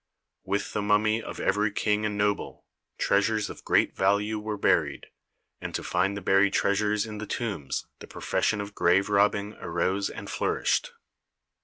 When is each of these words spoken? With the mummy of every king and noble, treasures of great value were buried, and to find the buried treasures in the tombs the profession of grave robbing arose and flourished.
With 0.43 0.73
the 0.73 0.81
mummy 0.81 1.21
of 1.21 1.39
every 1.39 1.69
king 1.69 2.07
and 2.07 2.17
noble, 2.17 2.65
treasures 2.97 3.51
of 3.51 3.63
great 3.63 3.95
value 3.95 4.39
were 4.39 4.57
buried, 4.57 5.05
and 5.61 5.75
to 5.75 5.83
find 5.83 6.17
the 6.17 6.21
buried 6.21 6.53
treasures 6.53 7.05
in 7.05 7.19
the 7.19 7.27
tombs 7.27 7.85
the 7.99 8.07
profession 8.07 8.61
of 8.61 8.73
grave 8.73 9.09
robbing 9.11 9.53
arose 9.61 10.09
and 10.09 10.27
flourished. 10.27 10.93